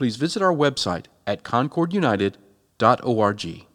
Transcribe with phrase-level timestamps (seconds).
[0.00, 3.66] please visit our website at concordunited.org.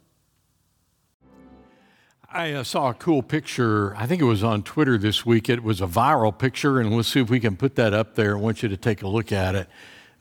[2.27, 3.95] I uh, saw a cool picture.
[3.95, 5.49] I think it was on Twitter this week.
[5.49, 8.35] It was a viral picture, and let's see if we can put that up there.
[8.35, 9.69] I want you to take a look at it.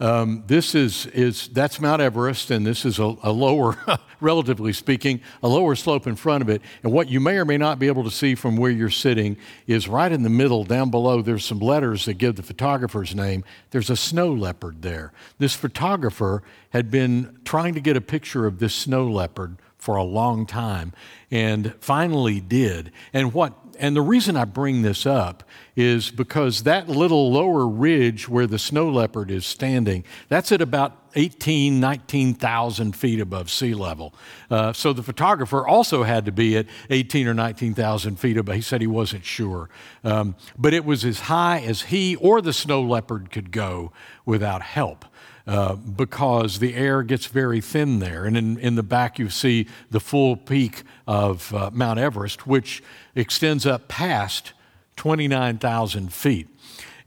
[0.01, 3.79] Um, this is, is that's Mount Everest, and this is a, a lower,
[4.21, 6.63] relatively speaking, a lower slope in front of it.
[6.83, 9.37] And what you may or may not be able to see from where you're sitting
[9.67, 11.23] is right in the middle, down below.
[11.23, 13.45] There's some letters that give the photographer's name.
[13.71, 15.13] There's a snow leopard there.
[15.39, 20.03] This photographer had been trying to get a picture of this snow leopard for a
[20.03, 20.93] long time
[21.31, 22.91] and finally did.
[23.13, 25.45] And what and the reason I bring this up
[25.77, 30.97] is because that little lower ridge where the snow leopard is standing, that's at about
[31.17, 34.15] 18, 19,000 feet above sea level.
[34.51, 38.55] Uh, so the photographer also had to be at 18 or 19,000 feet above.
[38.55, 39.69] He said he wasn't sure.
[40.03, 43.93] Um, but it was as high as he or the snow leopard could go
[44.25, 45.05] without help.
[45.47, 48.25] Uh, because the air gets very thin there.
[48.25, 52.83] And in, in the back, you see the full peak of uh, Mount Everest, which
[53.15, 54.55] extends up past
[54.97, 56.49] 29,000 feet.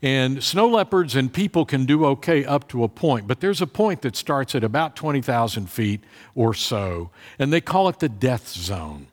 [0.00, 3.66] And snow leopards and people can do okay up to a point, but there's a
[3.66, 6.04] point that starts at about 20,000 feet
[6.36, 9.08] or so, and they call it the death zone.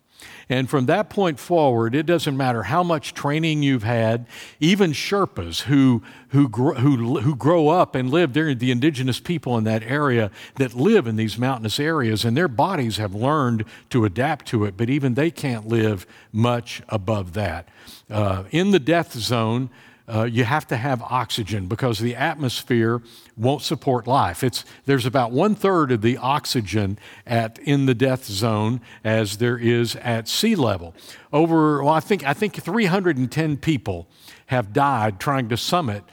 [0.48, 4.28] And from that point forward, it doesn't matter how much training you've had,
[4.60, 9.64] even Sherpas who, who, who, who grow up and live, they're the indigenous people in
[9.64, 14.46] that area that live in these mountainous areas, and their bodies have learned to adapt
[14.48, 17.68] to it, but even they can't live much above that.
[18.10, 19.70] Uh, in the death zone,
[20.08, 23.02] uh, you have to have oxygen because the atmosphere
[23.36, 24.44] won't support life.
[24.44, 29.58] It's, there's about one third of the oxygen at, in the death zone as there
[29.58, 30.94] is at sea level.
[31.34, 34.08] Over, well, I think, I think 310 people
[34.48, 36.04] have died trying to summit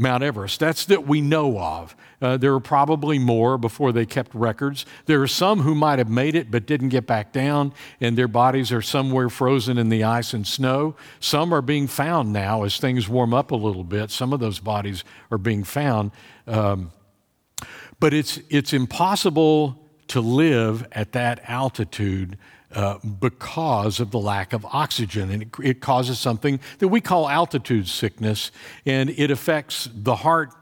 [0.00, 0.58] Mount Everest.
[0.58, 1.94] That's that we know of.
[2.22, 4.86] Uh, there are probably more before they kept records.
[5.04, 8.28] There are some who might have made it but didn't get back down, and their
[8.28, 10.96] bodies are somewhere frozen in the ice and snow.
[11.20, 14.10] Some are being found now as things warm up a little bit.
[14.10, 16.12] Some of those bodies are being found.
[16.46, 16.92] Um,
[18.00, 19.78] but it's, it's impossible
[20.08, 22.38] to live at that altitude
[22.74, 25.30] uh, because of the lack of oxygen.
[25.30, 28.52] And it, it, causes something that we call altitude sickness,
[28.86, 30.52] and it affects the heart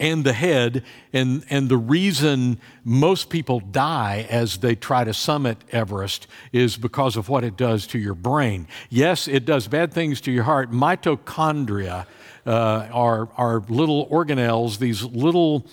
[0.00, 0.82] and the head.
[1.12, 7.16] And, and the reason most people die as they try to summit Everest is because
[7.16, 8.66] of what it does to your brain.
[8.88, 10.72] Yes, it does bad things to your heart.
[10.72, 12.06] Mitochondria
[12.46, 15.66] uh, are, are little organelles, these little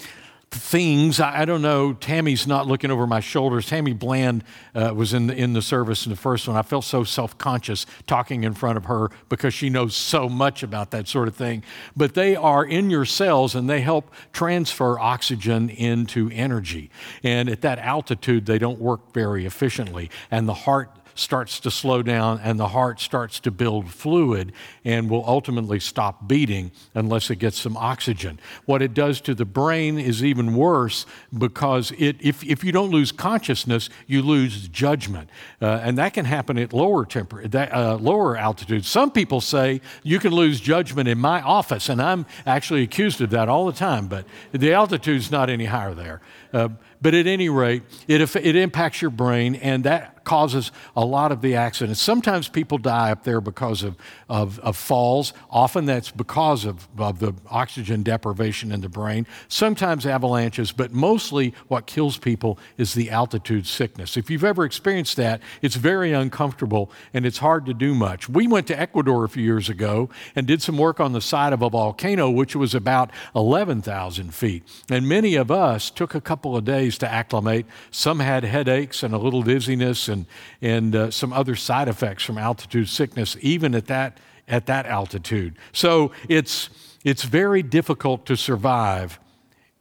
[0.52, 1.19] things.
[1.19, 1.94] I, I, don't know.
[1.94, 3.68] Tammy's not looking over my shoulders.
[3.68, 4.44] Tammy Bland
[4.74, 6.56] uh, was in the, in the service in the first one.
[6.56, 10.63] I felt so self conscious talking in front of her because she knows so much
[10.63, 11.63] about that sort of thing.
[11.96, 16.91] But they are in your cells and they help transfer oxygen into energy.
[17.24, 20.09] And at that altitude, they don't work very efficiently.
[20.31, 24.53] And the heart starts to slow down and the heart starts to build fluid
[24.85, 28.39] and will ultimately stop beating unless it gets some oxygen.
[28.66, 31.05] What it does to the brain is even worse
[31.38, 35.29] because it, if, if you don't lose consciousness, you lose judgment.
[35.61, 38.88] Uh, and that can happen at lower, temper, that, uh, lower altitudes.
[38.88, 43.29] Some people say you can lose judgment in my office, and I'm actually accused of
[43.31, 46.22] that all the time, but the altitude's not any higher there.
[46.53, 46.69] Uh,
[47.01, 51.41] but at any rate, it, it impacts your brain, and that causes a lot of
[51.41, 52.01] the accidents.
[52.01, 53.95] Sometimes people die up there because of,
[54.27, 55.31] of, of falls.
[55.49, 59.25] Often that's because of, of the oxygen deprivation in the brain.
[59.47, 64.17] Sometimes avalanches, but mostly what kills people is the altitude sickness.
[64.17, 68.28] If you've ever experienced that, it's very uncomfortable and it's hard to do much.
[68.28, 71.53] We went to Ecuador a few years ago and did some work on the side
[71.53, 74.63] of a volcano, which was about 11,000 feet.
[74.90, 77.66] And many of us took a couple of days to acclimate.
[77.91, 80.25] Some had headaches and a little dizziness and and,
[80.61, 84.17] and uh, some other side effects from altitude sickness, even at that,
[84.47, 85.55] at that altitude.
[85.72, 86.69] So it's,
[87.03, 89.19] it's very difficult to survive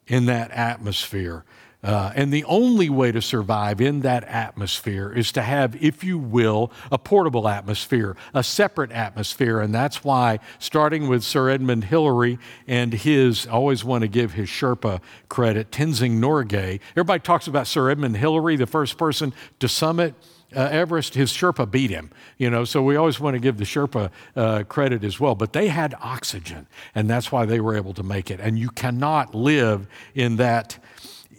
[0.07, 1.45] in that atmosphere.
[1.83, 6.19] Uh, and the only way to survive in that atmosphere is to have, if you
[6.19, 9.61] will, a portable atmosphere, a separate atmosphere.
[9.61, 14.33] And that's why, starting with Sir Edmund Hillary and his, I always want to give
[14.33, 16.81] his Sherpa credit, Tenzing Norgay.
[16.93, 20.15] Everybody talks about Sir Edmund Hillary, the first person to summit.
[20.55, 23.65] Uh, Everest, his Sherpa beat him, you know, so we always want to give the
[23.65, 25.35] Sherpa uh, credit as well.
[25.35, 28.39] But they had oxygen, and that's why they were able to make it.
[28.39, 30.79] And you cannot live in that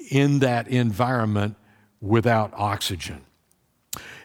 [0.10, 1.56] in that environment
[2.02, 3.22] without oxygen.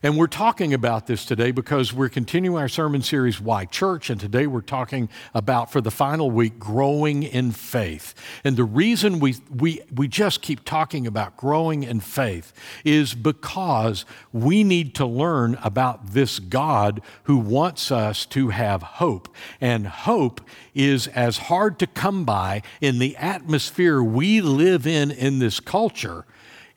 [0.05, 4.11] And we're talking about this today because we're continuing our sermon series, Why Church?
[4.11, 8.13] And today we're talking about, for the final week, growing in faith.
[8.43, 12.53] And the reason we, we, we just keep talking about growing in faith
[12.85, 19.33] is because we need to learn about this God who wants us to have hope.
[19.61, 20.41] And hope
[20.75, 26.25] is as hard to come by in the atmosphere we live in in this culture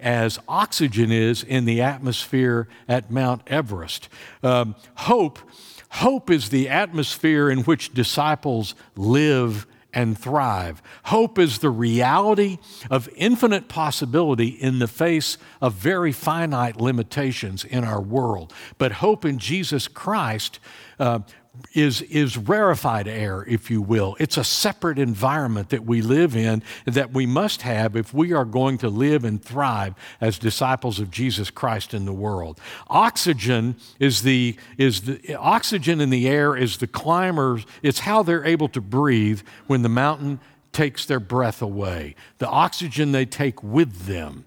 [0.06, 4.08] as oxygen is in the atmosphere at Mount Everest.
[4.44, 5.40] Um, hope,
[5.90, 10.84] hope is the atmosphere in which disciples live and thrive.
[11.06, 12.60] Hope is the reality
[12.92, 18.54] of infinite possibility in the face of very finite limitations in our world.
[18.78, 20.60] But hope in Jesus Christ
[21.00, 21.20] uh,
[21.74, 24.16] is, is rarefied air, if you will.
[24.20, 28.46] It's a separate environment that we live in that we must have if we are
[28.46, 32.60] going to live and thrive as disciples of Jesus Christ in the world.
[32.88, 38.46] Oxygen is the, is the oxygen in the air is the climbers, it's how they're
[38.46, 40.40] able to breathe when the mountain
[40.72, 44.46] takes their breath away, the oxygen they take with them.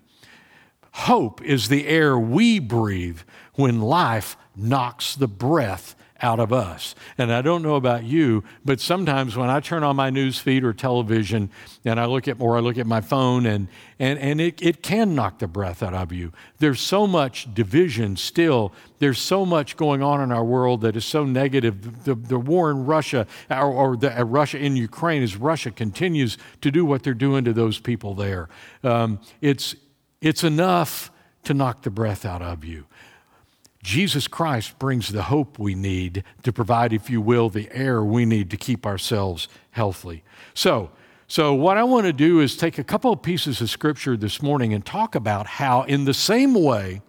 [0.93, 3.21] Hope is the air we breathe
[3.55, 6.95] when life knocks the breath out of us.
[7.17, 10.65] And I don't know about you, but sometimes when I turn on my news feed
[10.65, 11.51] or television
[11.85, 13.69] and I look at or I look at my phone and
[14.01, 16.33] and, and it, it can knock the breath out of you.
[16.59, 18.73] There's so much division still.
[19.01, 22.05] There's so much going on in our world that is so negative.
[22.05, 26.39] The, the war in Russia or, or the, uh, Russia in Ukraine as Russia continues
[26.61, 28.49] to do what they're doing to those people there.
[28.85, 29.75] Um, it's,
[30.21, 31.11] it's enough
[31.45, 32.87] to knock the breath out of you.
[33.89, 38.27] Jesus Christ brings the hope we need to provide, if you will, the air we
[38.27, 40.23] need to keep ourselves healthy.
[40.53, 40.91] So,
[41.27, 44.43] so what I want to do is take a couple of pieces of scripture this
[44.43, 47.01] morning and talk about how, in the same way,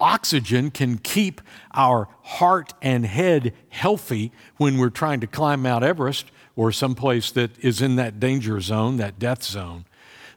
[0.00, 1.40] oxygen can keep
[1.72, 7.56] our heart and head healthy when we're trying to climb Mount Everest or someplace that
[7.60, 9.84] is in that danger zone, that death zone,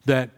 [0.06, 0.30] that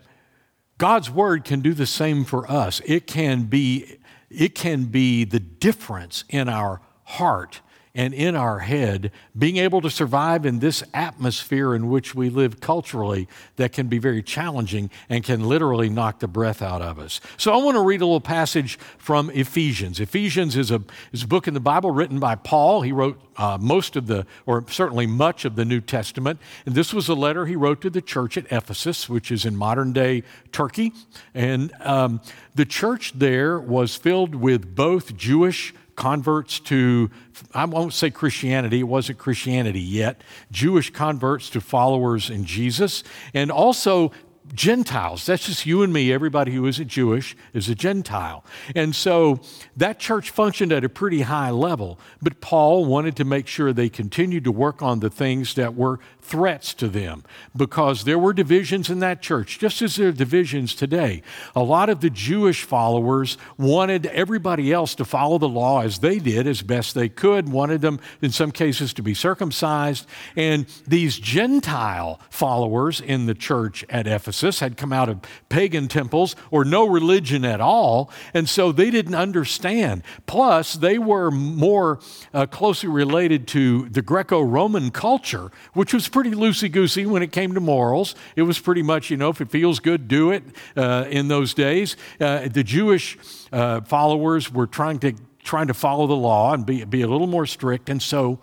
[0.77, 2.81] God's word can do the same for us.
[2.85, 3.97] It can be
[4.31, 7.62] it can be the difference in our heart
[7.93, 12.59] and in our head, being able to survive in this atmosphere in which we live
[12.59, 13.27] culturally
[13.57, 17.19] that can be very challenging and can literally knock the breath out of us.
[17.38, 19.99] So, I want to read a little passage from Ephesians.
[19.99, 22.81] Ephesians is a, is a book in the Bible written by Paul.
[22.81, 26.39] He wrote uh, most of the, or certainly much of the New Testament.
[26.65, 29.55] And this was a letter he wrote to the church at Ephesus, which is in
[29.55, 30.94] modern day Turkey.
[31.33, 32.21] And um,
[32.55, 37.09] the church there was filled with both Jewish converts to,
[37.53, 40.21] I won't say Christianity, it wasn't Christianity yet,
[40.51, 43.03] Jewish converts to followers in Jesus,
[43.33, 44.11] and also
[44.53, 45.25] Gentiles.
[45.25, 46.12] That's just you and me.
[46.12, 48.44] Everybody who isn't Jewish is a Gentile.
[48.75, 49.39] And so
[49.77, 53.89] that church functioned at a pretty high level, but Paul wanted to make sure they
[53.89, 57.24] continued to work on the things that were threats to them
[57.56, 61.21] because there were divisions in that church, just as there are divisions today.
[61.56, 66.19] A lot of the Jewish followers wanted everybody else to follow the law as they
[66.19, 70.06] did, as best they could, wanted them, in some cases, to be circumcised.
[70.35, 75.19] And these Gentile followers in the church at Ephesus had come out of
[75.50, 80.04] pagan temples or no religion at all, and so they didn't understand.
[80.26, 82.00] Plus, they were more
[82.33, 87.31] uh, closely related to the Greco Roman culture, which was pretty loosey goosey when it
[87.31, 88.16] came to morals.
[88.36, 90.44] It was pretty much, you know, if it feels good, do it
[90.76, 91.95] uh, in those days.
[92.19, 93.18] Uh, the Jewish
[93.52, 97.28] uh, followers were trying to, trying to follow the law and be, be a little
[97.28, 98.40] more strict, and so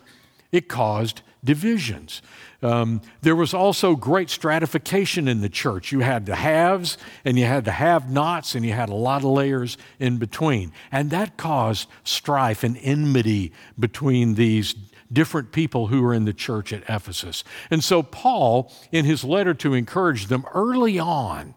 [0.53, 2.21] it caused divisions.
[2.61, 5.93] Um, there was also great stratification in the church.
[5.93, 9.23] You had the haves and you had the have nots, and you had a lot
[9.23, 10.73] of layers in between.
[10.93, 14.75] And that caused strife and enmity between these
[15.11, 17.45] different people who were in the church at Ephesus.
[17.71, 21.55] And so, Paul, in his letter to encourage them early on,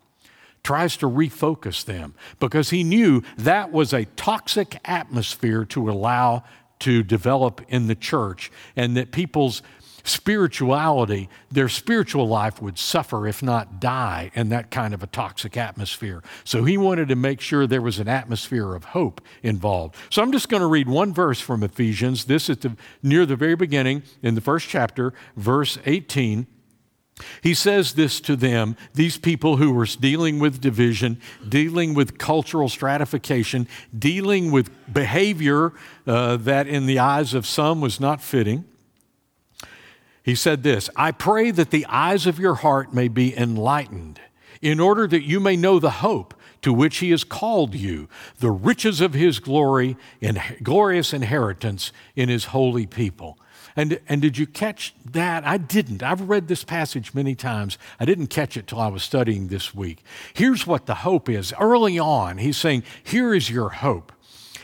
[0.64, 6.46] tries to refocus them because he knew that was a toxic atmosphere to allow
[6.82, 9.62] to develop in the church and that people's
[10.04, 15.58] spirituality, their spiritual life would suffer, if not die, in that kind of a toxic
[15.58, 16.24] atmosphere.
[16.44, 19.96] So he wanted to make sure there was an atmosphere of hope involved.
[20.10, 22.26] So I'm just going to read one verse from Ephesians.
[22.26, 26.48] This is the, near the very beginning in the first chapter, verse 18.
[27.42, 32.70] He says this to them, these people who were dealing with division, dealing with cultural
[32.70, 33.68] stratification,
[33.98, 35.74] dealing with behavior
[36.08, 38.66] uh, that in the eyes of some was not fitting.
[40.24, 44.20] He said this I pray that the eyes of your heart may be enlightened,
[44.62, 48.08] in order that you may know the hope to which he has called you,
[48.40, 53.38] the riches of his glory and glorious inheritance in his holy people.
[53.76, 55.46] And, and did you catch that?
[55.46, 56.04] I didn't.
[56.04, 57.78] I've read this passage many times.
[58.00, 60.04] I didn't catch it till I was studying this week.
[60.34, 61.54] Here's what the hope is.
[61.60, 64.12] Early on, he's saying, Here is your hope.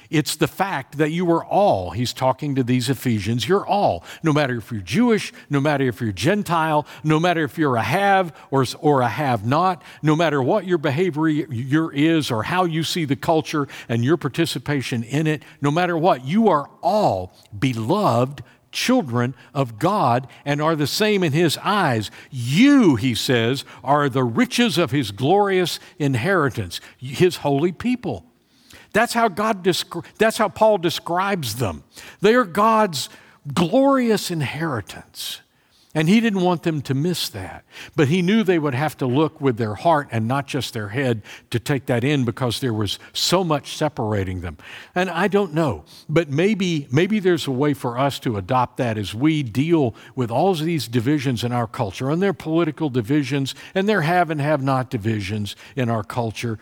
[0.09, 4.31] It's the fact that you are all, he's talking to these Ephesians, you're all, no
[4.31, 8.35] matter if you're Jewish, no matter if you're Gentile, no matter if you're a have
[8.51, 12.83] or, or a have not, no matter what your behavior your is or how you
[12.83, 18.43] see the culture and your participation in it, no matter what, you are all beloved
[18.71, 22.11] children of God and are the same in his eyes.
[22.29, 28.26] You, he says, are the riches of his glorious inheritance, his holy people.
[28.97, 31.83] That's how God descri- that's how Paul describes them.
[32.19, 33.09] They are God's
[33.53, 35.41] glorious inheritance.
[35.93, 37.63] And he didn't want them to miss that.
[37.95, 40.87] But he knew they would have to look with their heart and not just their
[40.89, 44.57] head to take that in because there was so much separating them.
[44.95, 48.97] And I don't know, but maybe, maybe there's a way for us to adopt that
[48.97, 53.53] as we deal with all of these divisions in our culture and their political divisions
[53.75, 56.57] and their have and have not divisions in our culture.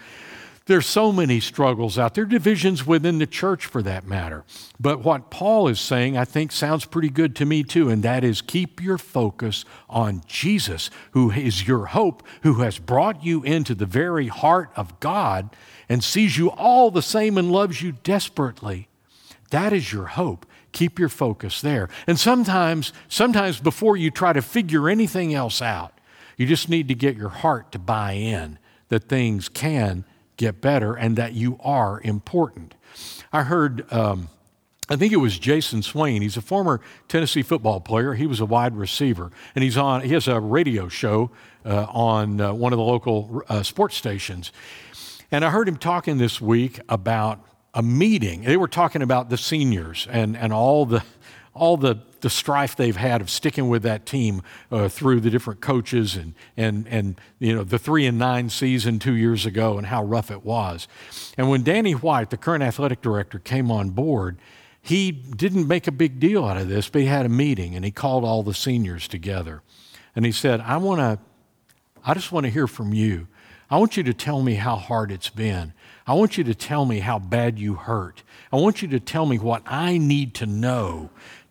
[0.67, 4.43] There's so many struggles out there, divisions within the church for that matter.
[4.79, 8.23] But what Paul is saying, I think, sounds pretty good to me too, and that
[8.23, 13.75] is keep your focus on Jesus, who is your hope, who has brought you into
[13.75, 15.55] the very heart of God
[15.87, 18.87] and sees you all the same and loves you desperately.
[19.51, 20.47] That is your hope.
[20.71, 21.89] Keep your focus there.
[22.07, 25.99] And sometimes, sometimes before you try to figure anything else out,
[26.37, 28.57] you just need to get your heart to buy in
[28.89, 30.05] that things can
[30.37, 32.75] get better and that you are important.
[33.31, 34.29] I heard, um,
[34.89, 36.21] I think it was Jayson Swain.
[36.21, 38.13] He's a former Tennessee football player.
[38.13, 40.01] He was a wide receiver, and he's on.
[40.01, 41.31] He has a radio show
[41.65, 44.51] uh, on uh, one of the local uh, sports stations.
[45.31, 48.43] And I heard him talking this week about a meeting.
[48.43, 51.03] They were talking about the seniors and, and all the
[51.55, 55.61] all the, the strife they've had of sticking with that team uh, through the different
[55.61, 59.87] coaches and, and, and you know, the three and nine season two years ago and
[59.87, 60.87] how rough it was.
[61.37, 64.37] And when Danny White, the current athletic director, came on board,
[64.81, 67.85] he didn't make a big deal out of this, but he had a meeting and
[67.85, 69.61] he called all the seniors together.
[70.13, 71.19] And he said, I want to,
[72.05, 73.27] I just want to hear from you.
[73.69, 75.73] I want you to tell me how hard it's been.
[76.05, 78.21] I want you to tell me how bad you hurt.
[78.51, 81.09] I want you to tell me what I need to know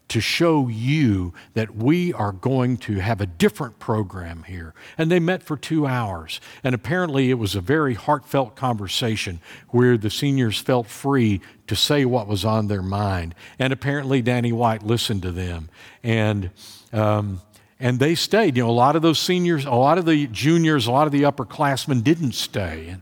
[0.09, 4.75] to show you that we are going to have a different program here.
[4.99, 6.41] And they met for two hours.
[6.63, 12.05] And apparently, it was a very heartfelt conversation where the seniors felt free to say
[12.05, 13.35] what was on their mind.
[13.59, 15.71] And apparently, Danny White listened to them.
[16.03, 16.51] And,
[16.93, 17.41] um,
[17.81, 18.57] and they stayed.
[18.57, 21.13] You know, a lot of those seniors, a lot of the juniors, a lot of
[21.13, 22.97] the upperclassmen didn't stay.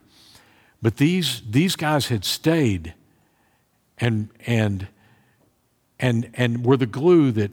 [0.80, 2.94] But these, these guys had stayed.
[3.98, 4.88] And, and
[6.02, 7.52] and, and were the glue that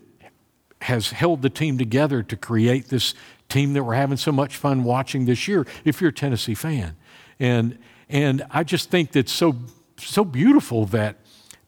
[0.82, 3.14] has held the team together to create this
[3.48, 6.96] team that we're having so much fun watching this year, if you're a Tennessee fan.
[7.40, 7.78] And,
[8.10, 9.56] and I just think that's so,
[9.98, 11.18] so beautiful that,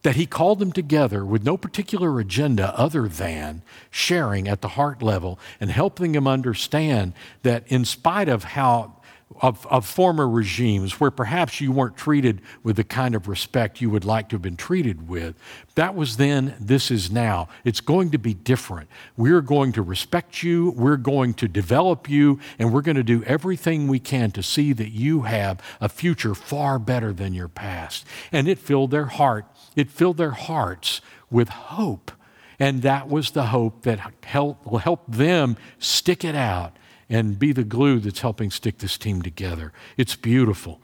[0.01, 3.61] that he called them together with no particular agenda other than
[3.91, 9.00] sharing at the heart level and helping them understand that in spite of how
[9.39, 13.89] of, of former regimes where perhaps you weren't treated with the kind of respect you
[13.89, 15.35] would like to have been treated with.
[15.75, 17.47] That was then, this is now.
[17.63, 18.89] It's going to be different.
[19.15, 23.23] We're going to respect you, we're going to develop you, and we're going to do
[23.23, 28.05] everything we can to see that you have a future far better than your past.
[28.31, 29.45] And it filled their heart,
[29.75, 32.11] it filled their hearts with hope.
[32.59, 36.75] And that was the hope that helped, help them stick it out
[37.11, 39.73] and be the glue that's helping stick this team together.
[39.97, 40.81] It's beautiful.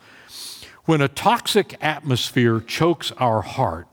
[0.84, 3.88] When a toxic atmosphere chokes our heart,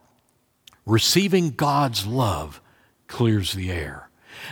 [0.85, 2.61] receiving God's love
[3.07, 4.04] clears the air.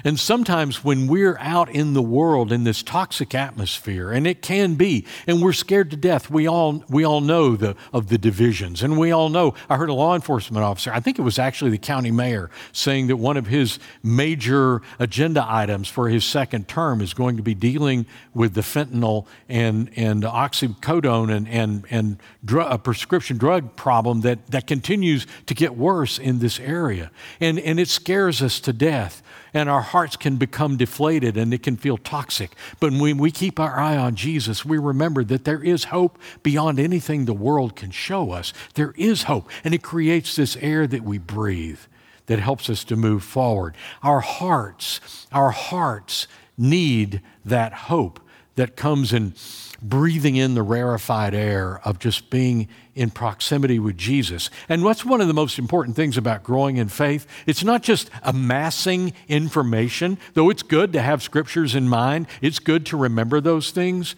[0.04, 4.74] And sometimes when we're out in the world in this toxic atmosphere, and it can
[4.74, 8.82] be, and we're scared to death, we all, we all know the, of the divisions.
[8.82, 11.70] And we all know, I heard a law enforcement officer, I think it was actually
[11.70, 17.00] the county mayor, saying that one of his major agenda items for his second term
[17.00, 22.72] is going to be dealing with the fentanyl and, and oxycodone and, and, and drug,
[22.72, 27.10] a prescription drug problem that, that continues to get worse in this area.
[27.40, 29.22] And, and it scares us to death
[29.54, 32.52] and our hearts can become deflated and it can feel toxic.
[32.80, 36.80] But when we keep our eye on Jesus, we remember that there is hope beyond
[36.80, 38.52] anything the world can show us.
[38.74, 41.80] There is hope, and it creates this air that we breathe
[42.26, 43.76] that helps us to move forward.
[44.02, 48.20] Our hearts, our hearts need that hope
[48.56, 49.34] that comes in
[49.82, 54.48] breathing in the rarefied air of just being in proximity with Jesus.
[54.68, 57.26] And what's one of the most important things about growing in faith?
[57.46, 62.86] It's not just amassing information, though it's good to have scriptures in mind, it's good
[62.86, 64.14] to remember those things.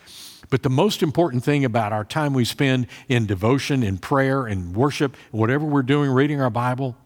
[0.50, 4.74] But the most important thing about our time we spend in devotion, in prayer, in
[4.74, 6.96] worship, whatever we're doing, reading our Bible,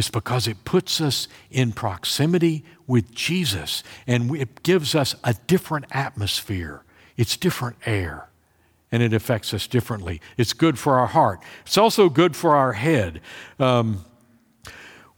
[0.00, 5.84] is because it puts us in proximity with Jesus and it gives us a different
[5.90, 6.82] atmosphere.
[7.18, 8.30] It's different air
[8.90, 10.22] and it affects us differently.
[10.38, 13.20] It's good for our heart, it's also good for our head.
[13.58, 14.06] Um,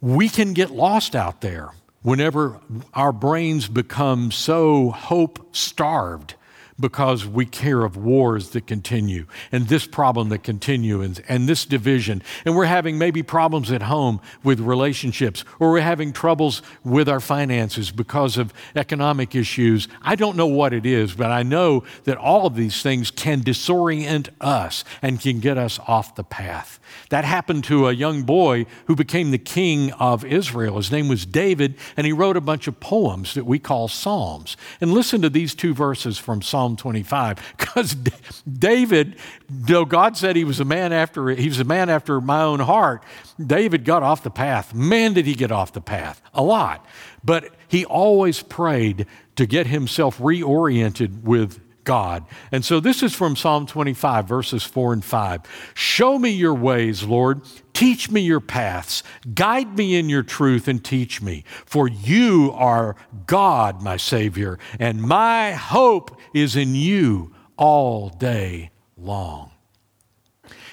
[0.01, 1.71] we can get lost out there
[2.03, 2.59] whenever
[2.93, 6.35] our brains become so hope starved
[6.79, 10.83] because we care of wars that continue and this problem that continues
[11.29, 12.23] and, this division.
[12.45, 17.21] And we're having maybe problems at home with relationships or we're having troubles with our
[17.21, 19.89] finances because of economic issues.
[20.03, 23.43] I don't know what it is, but I know that all of these things can
[23.43, 26.79] disorient us and can get us off the path.
[27.11, 30.77] That happened to a young boy who became the king of Israel.
[30.77, 34.57] His name was David, and he wrote a bunch of poems that we call Psalms.
[34.81, 37.55] And listen to these two verses from Psalm 25.
[37.57, 37.95] Because
[38.53, 39.17] David,
[39.49, 42.61] though God said he was a man after he was a man after my own
[42.61, 43.05] heart,
[43.45, 44.75] David got off the path.
[44.75, 46.21] Man, did he get off the path.
[46.35, 46.85] A lot.
[47.25, 52.25] But he always prayed to get himself reoriented with God.
[52.51, 55.73] And so this is from Psalm 25, verses 4 and 5.
[55.75, 57.43] Show me your ways, Lord.
[57.73, 59.03] Teach me your paths.
[59.35, 61.45] Guide me in your truth and teach me.
[61.65, 62.97] For you are
[63.27, 69.51] God, my Savior, and my hope is in you all day long.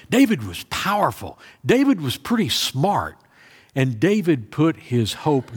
[0.08, 1.38] David was powerful.
[1.64, 3.16] David was pretty smart.
[3.74, 5.52] And David put his hope.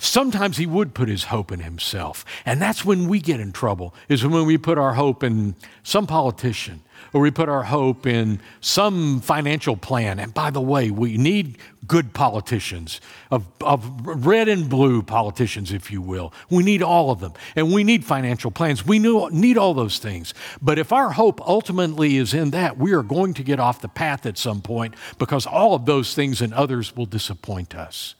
[0.00, 2.24] Sometimes he would put his hope in himself.
[2.46, 6.06] And that's when we get in trouble, is when we put our hope in some
[6.06, 6.82] politician
[7.12, 10.20] or we put our hope in some financial plan.
[10.20, 15.90] And by the way, we need good politicians, of, of red and blue politicians, if
[15.90, 16.32] you will.
[16.50, 17.32] We need all of them.
[17.56, 18.86] And we need financial plans.
[18.86, 20.34] We need all those things.
[20.60, 23.88] But if our hope ultimately is in that, we are going to get off the
[23.88, 28.14] path at some point because all of those things and others will disappoint us.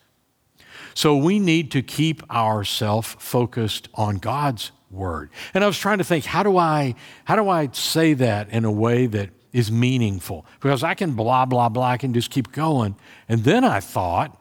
[0.99, 5.31] So we need to keep ourselves focused on God's word.
[5.55, 8.65] And I was trying to think, how do I how do I say that in
[8.65, 10.45] a way that is meaningful?
[10.59, 12.97] Because I can blah blah blah, I can just keep going.
[13.29, 14.37] And then I thought,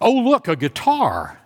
[0.00, 1.38] oh look, a guitar.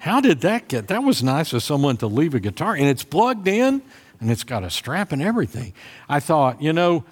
[0.00, 0.88] How did that get?
[0.88, 3.80] That was nice of someone to leave a guitar, and it's plugged in,
[4.20, 5.72] and it's got a strap and everything.
[6.10, 7.06] I thought, you know,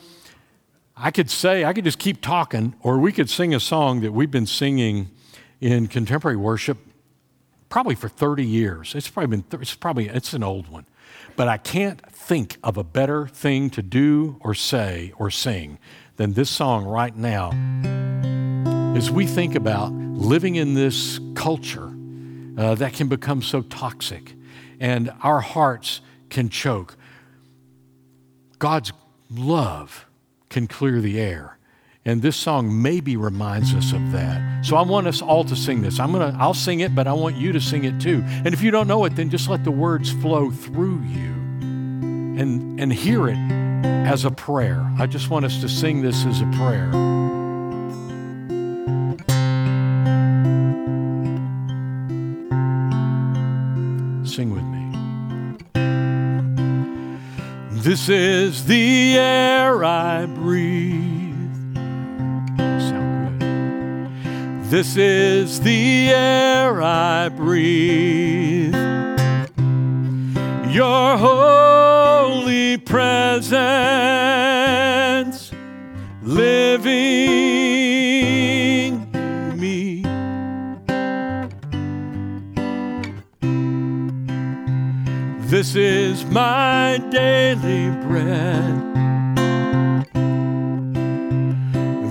[0.98, 4.12] I could say, I could just keep talking, or we could sing a song that
[4.12, 5.11] we've been singing
[5.61, 6.78] in contemporary worship
[7.68, 8.94] probably for 30 years.
[8.94, 10.87] It's probably been, it's probably, it's an old one.
[11.37, 15.78] But I can't think of a better thing to do or say or sing
[16.16, 17.50] than this song right now.
[18.96, 21.92] As we think about living in this culture
[22.56, 24.32] uh, that can become so toxic
[24.80, 26.96] and our hearts can choke,
[28.59, 28.94] God's
[29.30, 30.06] love
[30.56, 31.58] can clear the air.
[32.06, 34.64] And this song maybe reminds us of that.
[34.64, 36.00] So I want us all to sing this.
[36.00, 38.22] I'm gonna I'll sing it, but I want you to sing it too.
[38.24, 41.34] And if you don't know it, then just let the words flow through you
[42.40, 43.36] and and hear it
[44.08, 44.90] as a prayer.
[44.98, 46.90] I just want us to sing this as a prayer.
[57.96, 61.32] This is the air I breathe.
[62.59, 64.70] Sound good.
[64.70, 68.74] This is the air I breathe.
[70.74, 73.86] Your holy presence
[85.66, 88.85] This is my daily bread.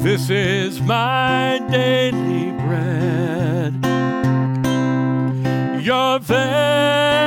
[0.03, 3.73] This is my daily bread.
[5.81, 7.24] Your very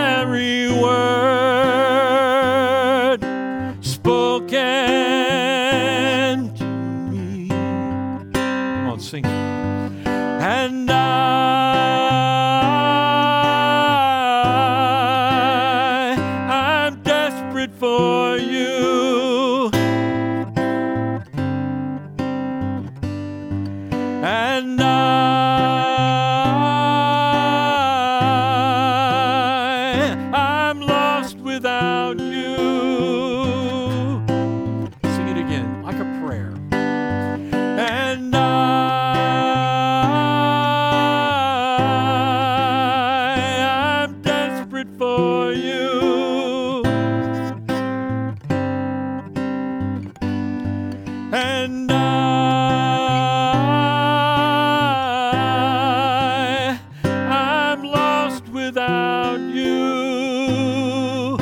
[58.68, 61.38] without you.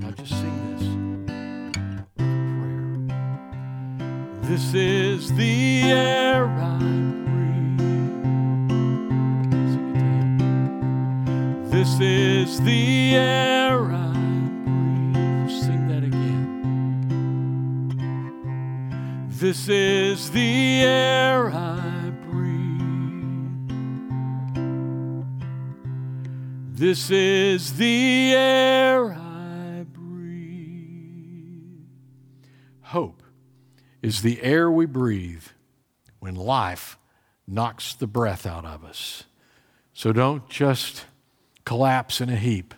[0.00, 0.84] Now just sing this
[2.60, 2.92] prayer.
[4.42, 6.78] This is the air I
[7.28, 7.80] breathe.
[9.72, 10.52] Sing it to.
[11.74, 14.12] This is the air I
[14.66, 15.50] breathe.
[15.64, 16.50] Sing that again.
[19.30, 21.19] This is the air
[26.90, 31.84] This is the air I breathe.
[32.80, 33.22] Hope
[34.02, 35.44] is the air we breathe
[36.18, 36.98] when life
[37.46, 39.22] knocks the breath out of us.
[39.92, 41.04] So don't just
[41.64, 42.74] collapse in a heap.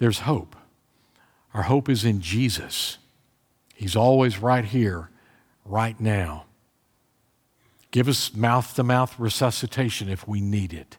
[0.00, 0.56] There's hope.
[1.54, 2.98] Our hope is in Jesus.
[3.76, 5.08] He's always right here,
[5.64, 6.46] right now.
[7.92, 10.98] Give us mouth to mouth resuscitation if we need it.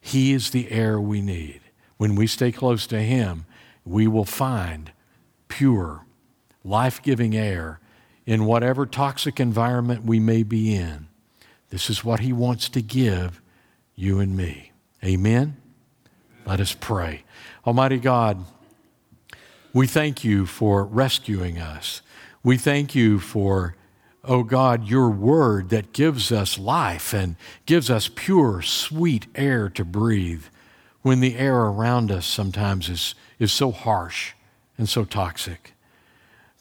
[0.00, 1.60] He is the air we need.
[1.96, 3.44] When we stay close to Him,
[3.84, 4.92] we will find
[5.48, 6.04] pure,
[6.64, 7.80] life giving air
[8.26, 11.08] in whatever toxic environment we may be in.
[11.70, 13.40] This is what He wants to give
[13.94, 14.72] you and me.
[15.04, 15.56] Amen?
[16.46, 17.24] Let us pray.
[17.66, 18.44] Almighty God,
[19.72, 22.02] we thank you for rescuing us.
[22.42, 23.76] We thank you for,
[24.24, 29.84] oh God, your word that gives us life and gives us pure, sweet air to
[29.84, 30.44] breathe
[31.02, 34.32] when the air around us sometimes is, is so harsh
[34.76, 35.74] and so toxic.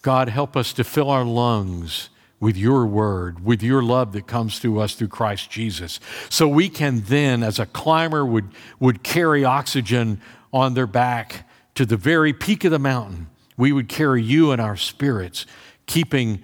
[0.02, 4.60] God, help us to fill our lungs with your word, with your love that comes
[4.62, 6.00] to us through Christ Jesus.
[6.30, 10.22] So we can then, as a climber would, would carry oxygen
[10.54, 11.46] on their back
[11.76, 15.46] to the very peak of the mountain, we would carry you in our spirits,
[15.86, 16.42] keeping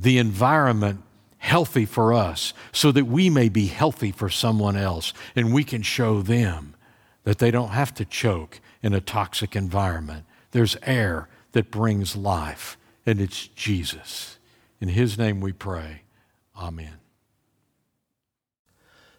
[0.00, 1.02] the environment
[1.38, 5.82] healthy for us so that we may be healthy for someone else and we can
[5.82, 6.74] show them
[7.24, 10.24] that they don't have to choke in a toxic environment.
[10.52, 14.38] There's air that brings life, and it's Jesus.
[14.80, 16.02] In His name we pray.
[16.56, 16.94] Amen.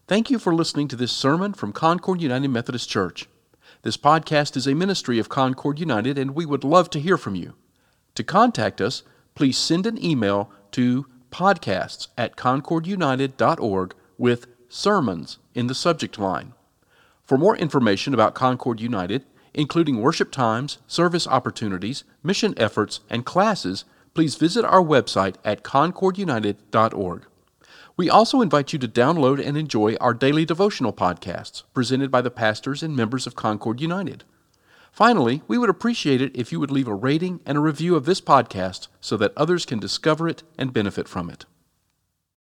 [0.07, 3.27] Thank you for listening to this sermon from Concord United Methodist Church.
[3.83, 7.35] This podcast is a ministry of Concord United, and we would love to hear from
[7.35, 7.53] you.
[8.15, 9.03] To contact us,
[9.35, 16.53] please send an email to podcasts at concordunited.org with sermons in the subject line.
[17.23, 23.85] For more information about Concord United, including worship times, service opportunities, mission efforts, and classes,
[24.13, 27.25] please visit our website at concordunited.org.
[27.97, 32.31] We also invite you to download and enjoy our daily devotional podcasts presented by the
[32.31, 34.23] pastors and members of Concord United.
[34.91, 38.05] Finally, we would appreciate it if you would leave a rating and a review of
[38.05, 41.45] this podcast so that others can discover it and benefit from it.